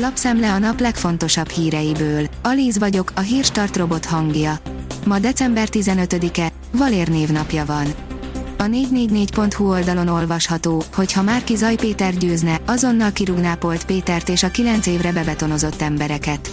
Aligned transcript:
Lapszemle 0.00 0.52
a 0.52 0.58
nap 0.58 0.80
legfontosabb 0.80 1.48
híreiből. 1.48 2.26
Alíz 2.42 2.78
vagyok, 2.78 3.12
a 3.14 3.20
hírstart 3.20 3.76
robot 3.76 4.04
hangja. 4.04 4.58
Ma 5.04 5.18
december 5.18 5.68
15-e, 5.72 6.52
Valér 6.72 7.08
névnapja 7.08 7.64
van. 7.64 7.86
A 8.58 8.62
444.hu 8.62 9.70
oldalon 9.70 10.08
olvasható, 10.08 10.82
hogy 10.94 11.12
ha 11.12 11.22
Márki 11.22 11.56
Zaj 11.56 11.74
Péter 11.74 12.16
győzne, 12.16 12.60
azonnal 12.66 13.12
kirúgná 13.12 13.54
Polt 13.54 13.84
Pétert 13.84 14.28
és 14.28 14.42
a 14.42 14.50
9 14.50 14.86
évre 14.86 15.12
bebetonozott 15.12 15.82
embereket. 15.82 16.50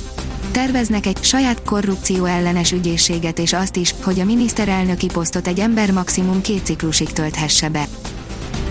Terveznek 0.52 1.06
egy 1.06 1.24
saját 1.24 1.64
korrupció 1.64 2.26
ellenes 2.26 2.72
ügyészséget 2.72 3.40
és 3.40 3.54
azt 3.54 3.76
is, 3.76 3.96
hogy 4.04 4.20
a 4.20 4.26
miniszterelnöki 4.26 5.08
posztot 5.08 5.48
egy 5.48 5.60
ember 5.60 5.92
maximum 5.92 6.42
két 6.42 6.66
ciklusig 6.66 7.12
tölthesse 7.12 7.70
be. 7.70 7.86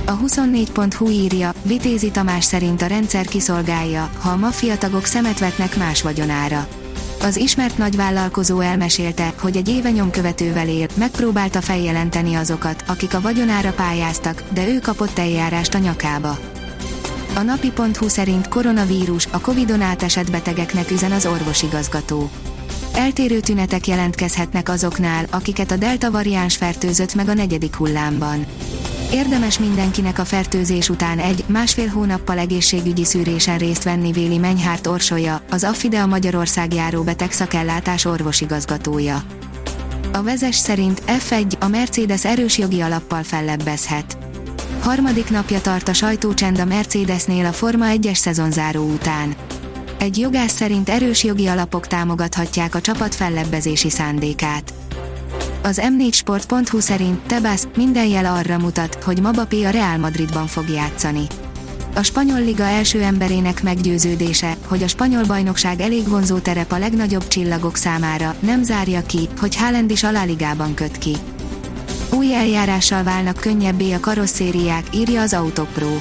A 0.07 0.19
24.hu 0.19 1.09
írja, 1.09 1.53
Vitézi 1.63 2.11
Tamás 2.11 2.45
szerint 2.45 2.83
a 2.83 2.87
rendszer 2.87 3.27
kiszolgálja, 3.27 4.11
ha 4.21 4.31
a 4.31 4.37
maffiatagok 4.37 5.05
szemet 5.05 5.39
vetnek 5.39 5.77
más 5.77 6.03
vagyonára. 6.03 6.67
Az 7.21 7.37
ismert 7.37 7.79
nagyvállalkozó 7.79 8.61
elmesélte, 8.61 9.35
hogy 9.41 9.57
egy 9.57 9.69
éve 9.69 9.91
nyomkövetővel 9.91 10.69
él, 10.69 10.87
megpróbálta 10.95 11.61
feljelenteni 11.61 12.35
azokat, 12.35 12.85
akik 12.87 13.15
a 13.15 13.21
vagyonára 13.21 13.73
pályáztak, 13.73 14.43
de 14.53 14.69
ő 14.69 14.79
kapott 14.79 15.19
eljárást 15.19 15.75
a 15.75 15.79
nyakába. 15.79 16.39
A 17.35 17.41
napi.hu 17.41 18.09
szerint 18.09 18.49
koronavírus, 18.49 19.27
a 19.31 19.41
Covid-on 19.41 19.81
átesett 19.81 20.31
betegeknek 20.31 20.91
üzen 20.91 21.13
az 21.13 21.27
orvosigazgató. 21.27 22.31
Eltérő 22.95 23.41
tünetek 23.41 23.87
jelentkezhetnek 23.87 24.69
azoknál, 24.69 25.27
akiket 25.31 25.71
a 25.71 25.77
delta 25.77 26.11
variáns 26.11 26.57
fertőzött 26.57 27.15
meg 27.15 27.29
a 27.29 27.35
negyedik 27.35 27.75
hullámban. 27.75 28.47
Érdemes 29.15 29.59
mindenkinek 29.59 30.19
a 30.19 30.25
fertőzés 30.25 30.89
után 30.89 31.19
egy, 31.19 31.45
másfél 31.47 31.89
hónappal 31.89 32.39
egészségügyi 32.39 33.05
szűrésen 33.05 33.59
részt 33.59 33.83
venni 33.83 34.13
Véli 34.13 34.39
Menyhárt 34.39 34.87
Orsolya, 34.87 35.43
az 35.51 35.65
Affidea 35.65 36.07
Magyarország 36.07 36.75
járó 36.75 37.03
beteg 37.03 37.33
szakellátás 37.33 38.05
orvosigazgatója. 38.05 39.23
A 40.13 40.23
vezes 40.23 40.57
szerint 40.57 41.03
F1 41.07 41.59
a 41.59 41.69
Mercedes 41.69 42.25
erős 42.25 42.59
jogi 42.59 42.81
alappal 42.81 43.23
fellebbezhet. 43.23 44.19
Harmadik 44.81 45.31
napja 45.31 45.61
tart 45.61 45.89
a 45.89 45.93
sajtócsend 45.93 46.59
a 46.59 46.65
Mercedesnél 46.65 47.47
a 47.47 47.53
Forma 47.53 47.87
1-es 47.89 48.17
szezonzáró 48.17 48.85
után. 48.85 49.35
Egy 49.99 50.19
jogász 50.19 50.55
szerint 50.55 50.89
erős 50.89 51.25
jogi 51.25 51.47
alapok 51.47 51.87
támogathatják 51.87 52.75
a 52.75 52.81
csapat 52.81 53.15
fellebbezési 53.15 53.91
szándékát. 53.91 54.75
Az 55.67 55.81
m4sport.hu 55.83 56.81
szerint 56.81 57.21
Tebász 57.27 57.69
minden 57.77 58.07
jel 58.07 58.25
arra 58.25 58.59
mutat, 58.59 59.05
hogy 59.05 59.21
Mbappé 59.21 59.65
a 59.65 59.71
Real 59.71 59.99
Madridban 59.99 60.47
fog 60.47 60.69
játszani. 60.69 61.27
A 61.95 62.03
spanyol 62.03 62.41
liga 62.41 62.63
első 62.63 63.03
emberének 63.03 63.63
meggyőződése, 63.63 64.57
hogy 64.67 64.83
a 64.83 64.89
spanyol 64.89 65.25
bajnokság 65.25 65.81
elég 65.81 66.09
vonzó 66.09 66.39
terep 66.39 66.73
a 66.73 66.79
legnagyobb 66.79 67.29
csillagok 67.29 67.77
számára, 67.77 68.35
nem 68.41 68.63
zárja 68.63 69.03
ki, 69.03 69.29
hogy 69.41 69.57
Haaland 69.57 69.91
is 69.91 70.03
aláligában 70.03 70.75
köt 70.75 70.99
ki. 70.99 71.17
Új 72.11 72.35
eljárással 72.35 73.03
válnak 73.03 73.37
könnyebbé 73.37 73.93
a 73.93 74.01
karosszériák, 74.01 74.85
írja 74.95 75.21
az 75.21 75.33
Autopro. 75.33 75.99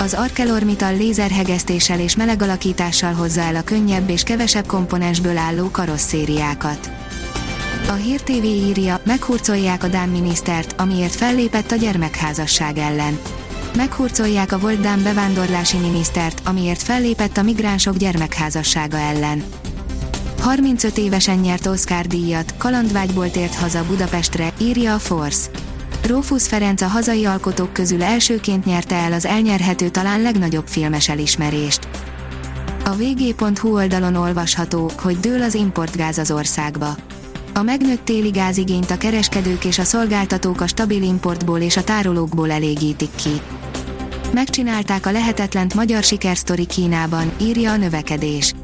Az 0.00 0.14
ArcelorMittal 0.14 0.96
lézerhegesztéssel 0.96 2.00
és 2.00 2.16
melegalakítással 2.16 3.12
hozza 3.12 3.40
el 3.40 3.56
a 3.56 3.62
könnyebb 3.62 4.10
és 4.10 4.22
kevesebb 4.22 4.66
komponensből 4.66 5.36
álló 5.36 5.70
karosszériákat. 5.70 7.05
A 7.88 7.92
Hír 7.92 8.20
TV 8.20 8.44
írja, 8.44 9.00
meghurcolják 9.04 9.82
a 9.82 9.88
Dán 9.88 10.08
minisztert, 10.08 10.80
amiért 10.80 11.14
fellépett 11.14 11.70
a 11.70 11.76
gyermekházasság 11.76 12.78
ellen. 12.78 13.18
Meghurcolják 13.76 14.52
a 14.52 14.58
volt 14.58 14.80
Dán 14.80 15.02
bevándorlási 15.02 15.76
minisztert, 15.76 16.40
amiért 16.44 16.82
fellépett 16.82 17.36
a 17.36 17.42
migránsok 17.42 17.96
gyermekházassága 17.96 18.96
ellen. 18.96 19.44
35 20.40 20.98
évesen 20.98 21.38
nyert 21.38 21.66
Oscar 21.66 22.06
díjat, 22.06 22.54
kalandvágyból 22.56 23.30
tért 23.30 23.54
haza 23.54 23.84
Budapestre, 23.84 24.52
írja 24.58 24.94
a 24.94 24.98
Force. 24.98 25.50
Rófusz 26.06 26.46
Ferenc 26.46 26.80
a 26.80 26.86
hazai 26.86 27.24
alkotók 27.24 27.72
közül 27.72 28.02
elsőként 28.02 28.64
nyerte 28.64 28.94
el 28.94 29.12
az 29.12 29.26
elnyerhető 29.26 29.88
talán 29.88 30.22
legnagyobb 30.22 30.66
filmes 30.66 31.08
elismerést. 31.08 31.88
A 32.84 32.90
vg.hu 32.90 33.74
oldalon 33.74 34.14
olvasható, 34.14 34.90
hogy 34.98 35.20
dől 35.20 35.42
az 35.42 35.54
importgáz 35.54 36.18
az 36.18 36.30
országba. 36.30 36.96
A 37.56 37.62
megnőtt 37.62 38.04
téli 38.04 38.30
gázigényt 38.30 38.90
a 38.90 38.96
kereskedők 38.96 39.64
és 39.64 39.78
a 39.78 39.84
szolgáltatók 39.84 40.60
a 40.60 40.66
stabil 40.66 41.02
importból 41.02 41.60
és 41.60 41.76
a 41.76 41.84
tárolókból 41.84 42.50
elégítik 42.50 43.14
ki. 43.14 43.40
Megcsinálták 44.32 45.06
a 45.06 45.10
lehetetlent 45.10 45.74
magyar 45.74 46.02
sikersztori 46.02 46.66
Kínában, 46.66 47.32
írja 47.40 47.72
a 47.72 47.76
növekedés. 47.76 48.54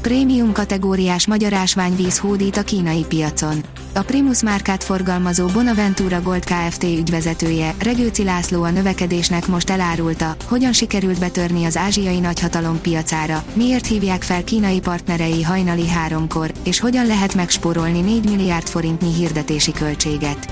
Prémium 0.00 0.52
kategóriás 0.52 1.26
magyar 1.26 1.52
ásványvíz 1.52 2.18
hódít 2.18 2.56
a 2.56 2.62
kínai 2.62 3.04
piacon. 3.08 3.64
A 3.98 4.02
Primus 4.02 4.42
márkát 4.42 4.84
forgalmazó 4.84 5.46
Bonaventura 5.46 6.22
Gold 6.22 6.44
Kft. 6.44 6.82
ügyvezetője, 6.82 7.74
Regőci 7.82 8.24
László 8.24 8.62
a 8.62 8.70
növekedésnek 8.70 9.46
most 9.46 9.70
elárulta, 9.70 10.36
hogyan 10.44 10.72
sikerült 10.72 11.18
betörni 11.18 11.64
az 11.64 11.76
ázsiai 11.76 12.18
nagyhatalom 12.18 12.80
piacára, 12.80 13.44
miért 13.52 13.86
hívják 13.86 14.22
fel 14.22 14.44
kínai 14.44 14.80
partnerei 14.80 15.42
hajnali 15.42 15.88
háromkor, 15.88 16.52
és 16.64 16.80
hogyan 16.80 17.06
lehet 17.06 17.34
megspórolni 17.34 18.00
4 18.00 18.24
milliárd 18.24 18.66
forintnyi 18.66 19.14
hirdetési 19.14 19.72
költséget. 19.72 20.50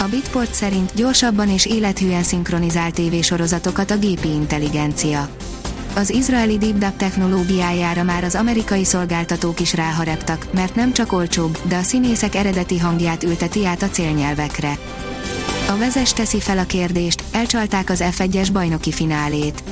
A 0.00 0.08
Bitport 0.10 0.54
szerint 0.54 0.94
gyorsabban 0.94 1.48
és 1.48 1.66
élethűen 1.66 2.22
szinkronizált 2.22 2.94
tévésorozatokat 2.94 3.90
a 3.90 3.96
gépi 3.96 4.28
intelligencia 4.28 5.28
az 5.94 6.10
izraeli 6.10 6.58
DeepDub 6.58 6.96
technológiájára 6.96 8.02
már 8.02 8.24
az 8.24 8.34
amerikai 8.34 8.84
szolgáltatók 8.84 9.60
is 9.60 9.74
ráhareptak, 9.74 10.46
mert 10.52 10.74
nem 10.74 10.92
csak 10.92 11.12
olcsóbb, 11.12 11.58
de 11.68 11.76
a 11.76 11.82
színészek 11.82 12.34
eredeti 12.34 12.78
hangját 12.78 13.24
ülteti 13.24 13.66
át 13.66 13.82
a 13.82 13.88
célnyelvekre. 13.88 14.78
A 15.68 15.76
Vezes 15.76 16.12
teszi 16.12 16.40
fel 16.40 16.58
a 16.58 16.64
kérdést, 16.64 17.24
elcsalták 17.32 17.90
az 17.90 18.04
F1-es 18.16 18.48
bajnoki 18.52 18.92
finálét. 18.92 19.62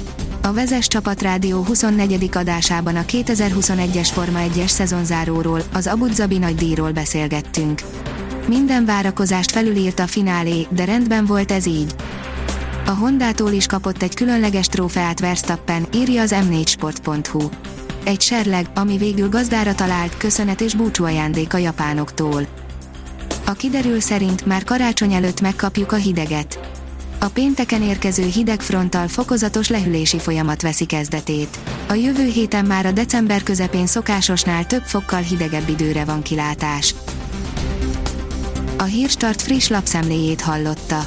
A 0.43 0.53
Vezes 0.53 0.87
Csapatrádió 0.87 1.63
24. 1.63 2.29
adásában 2.33 2.97
a 2.97 3.03
2021-es 3.03 4.09
Forma 4.13 4.39
1-es 4.55 4.69
szezonzáróról, 4.69 5.63
az 5.73 5.87
Abu 5.87 6.07
Dhabi 6.07 6.39
nagy 6.39 6.55
díjról 6.55 6.93
beszélgettünk. 6.93 7.81
Minden 8.47 8.85
várakozást 8.85 9.51
felülírt 9.51 9.99
a 9.99 10.07
finálé, 10.07 10.67
de 10.71 10.85
rendben 10.85 11.27
volt 11.27 11.53
ez 11.53 11.67
így. 11.67 11.95
A 12.89 12.95
Hondától 12.95 13.53
is 13.53 13.67
kapott 13.67 14.03
egy 14.03 14.15
különleges 14.15 14.67
trófeát 14.67 15.21
Verstappen, 15.21 15.87
írja 15.95 16.23
az 16.23 16.35
m4sport.hu. 16.37 17.49
Egy 18.05 18.21
serleg, 18.21 18.67
ami 18.75 18.97
végül 18.97 19.29
gazdára 19.29 19.75
talált, 19.75 20.17
köszönet 20.17 20.61
és 20.61 20.75
búcsú 20.75 21.05
ajándék 21.05 21.55
a 21.55 21.59
japánoktól. 21.59 22.47
A 23.47 23.53
kiderül 23.53 24.01
szerint 24.01 24.47
már 24.47 24.65
karácsony 24.65 25.13
előtt 25.13 25.41
megkapjuk 25.41 25.93
a 25.93 25.97
hideget. 25.97 26.59
A 27.19 27.27
pénteken 27.27 27.83
érkező 27.83 28.25
hidegfronttal 28.25 29.09
fokozatos 29.09 29.69
lehűlési 29.69 30.19
folyamat 30.19 30.63
veszi 30.63 30.85
kezdetét. 30.85 31.59
A 31.89 31.95
jövő 31.95 32.25
héten 32.25 32.65
már 32.65 32.87
a 32.87 32.93
december 32.93 33.43
közepén 33.43 33.87
szokásosnál 33.87 34.67
több 34.67 34.83
fokkal 34.83 35.21
hidegebb 35.21 35.69
időre 35.69 36.05
van 36.05 36.23
kilátás. 36.23 36.95
A 38.79 38.83
Hírstart 38.83 39.43
friss 39.43 39.69
lapszemléjét 39.69 40.41
hallotta. 40.41 41.07